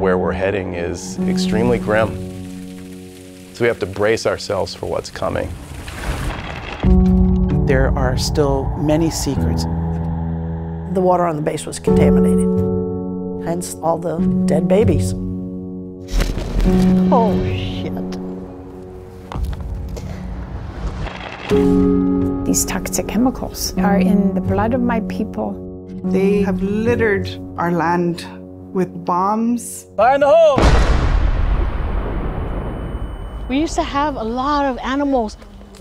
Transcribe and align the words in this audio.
Where 0.00 0.18
we're 0.18 0.32
heading 0.32 0.74
is 0.74 1.16
extremely 1.20 1.78
grim. 1.78 2.08
So 3.54 3.62
we 3.62 3.68
have 3.68 3.78
to 3.78 3.86
brace 3.86 4.26
ourselves 4.26 4.74
for 4.74 4.86
what's 4.86 5.08
coming. 5.08 5.48
There 7.66 7.96
are 7.96 8.18
still 8.18 8.64
many 8.78 9.10
secrets. 9.10 9.62
The 9.62 11.00
water 11.00 11.24
on 11.24 11.36
the 11.36 11.42
base 11.42 11.66
was 11.66 11.78
contaminated, 11.78 13.46
hence 13.46 13.76
all 13.76 13.96
the 13.96 14.18
dead 14.46 14.66
babies. 14.66 15.14
Oh, 17.12 17.40
shit. 17.44 18.09
These 22.50 22.64
toxic 22.64 23.06
chemicals 23.06 23.78
are 23.78 23.98
in 23.98 24.34
the 24.34 24.40
blood 24.40 24.74
of 24.74 24.80
my 24.80 24.98
people. 25.02 25.54
They 26.02 26.42
have 26.42 26.60
littered 26.60 27.30
our 27.56 27.70
land 27.70 28.26
with 28.74 28.90
bombs. 29.04 29.86
Find 29.96 30.20
the 30.20 30.26
hole! 30.26 30.58
We 33.48 33.60
used 33.60 33.76
to 33.76 33.84
have 33.84 34.16
a 34.16 34.24
lot 34.24 34.64
of 34.64 34.78
animals. 34.78 35.36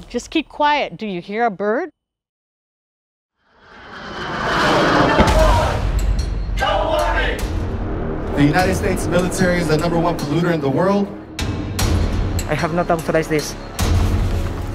Just 0.09 0.29
keep 0.29 0.47
quiet. 0.47 0.95
Do 0.95 1.07
you 1.07 1.21
hear 1.21 1.45
a 1.45 1.49
bird? 1.49 1.89
The 8.35 8.45
United 8.45 8.75
States 8.75 9.07
military 9.07 9.57
is 9.57 9.69
the 9.69 9.77
number 9.77 9.97
one 9.97 10.19
polluter 10.19 10.53
in 10.53 10.61
the 10.61 10.69
world. 10.69 11.07
I 12.47 12.53
have 12.53 12.75
not 12.75 12.91
authorized 12.91 13.31
this. 13.31 13.55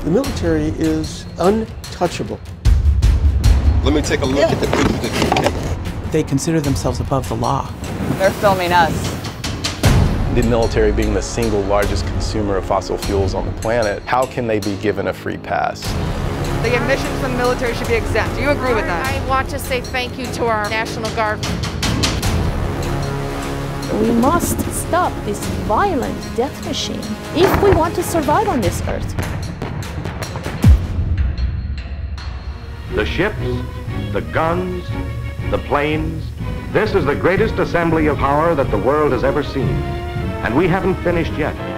The 0.05 0.11
military 0.11 0.69
is 0.79 1.25
untouchable. 1.39 2.39
Let 3.85 3.95
me 3.95 4.03
take 4.03 4.21
a 4.21 4.27
look 4.27 4.37
yeah. 4.37 4.51
at 4.51 4.61
the 4.61 4.67
pictures 4.67 5.01
that 5.01 5.45
you 5.45 6.03
take. 6.03 6.13
They 6.13 6.23
consider 6.23 6.61
themselves 6.61 7.01
above 7.01 7.27
the 7.31 7.37
law. 7.37 7.73
They're 8.19 8.31
filming 8.33 8.71
us. 8.71 8.93
The 10.35 10.43
military 10.43 10.93
being 10.93 11.15
the 11.15 11.23
single 11.23 11.63
largest 11.63 12.07
consumer 12.09 12.59
of 12.59 12.67
fossil 12.67 12.99
fuels 12.99 13.33
on 13.33 13.47
the 13.47 13.53
planet, 13.63 14.03
how 14.03 14.27
can 14.27 14.47
they 14.47 14.59
be 14.61 14.77
given 14.77 15.09
a 15.09 15.13
free 15.15 15.39
pass? 15.39 15.81
The 16.63 16.77
emissions 16.77 17.19
from 17.21 17.33
the 17.33 17.39
military 17.39 17.73
should 17.73 17.89
be 17.89 17.95
exempt. 17.95 18.37
Do 18.37 18.43
you 18.43 18.51
agree 18.51 18.75
with 18.75 18.85
that? 18.85 19.07
I 19.07 19.27
want 19.27 19.49
to 19.49 19.59
say 19.59 19.81
thank 19.81 20.19
you 20.19 20.27
to 20.33 20.45
our 20.45 20.69
National 20.69 21.11
Guard. 21.17 21.41
We 24.03 24.13
must 24.21 24.61
stop 24.71 25.15
this 25.25 25.43
violent 25.65 26.37
death 26.37 26.67
machine 26.67 27.01
if 27.35 27.63
we 27.63 27.71
want 27.71 27.95
to 27.95 28.03
survive 28.03 28.49
on 28.49 28.61
this 28.61 28.83
earth. 28.83 29.15
The 32.93 33.05
ships, 33.05 33.37
the 34.13 34.21
guns, 34.33 34.85
the 35.51 35.59
planes, 35.59 36.25
this 36.73 36.95
is 36.95 37.05
the 37.05 37.15
greatest 37.15 37.55
assembly 37.55 38.07
of 38.09 38.19
power 38.19 38.55
that 38.55 38.71
the 38.71 38.79
world 38.79 39.13
has 39.13 39.25
ever 39.25 39.43
seen. 39.43 39.69
And 40.45 40.57
we 40.57 40.69
haven't 40.69 40.97
finished 40.97 41.33
yet. 41.35 41.74